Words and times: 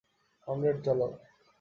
Conrad, 0.47 0.77
চলো। 0.85 1.07